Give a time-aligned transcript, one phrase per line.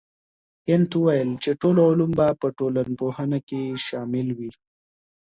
[0.65, 4.51] کنت وويل چي ټول علوم به په ټولنپوهنه کي شامل وي.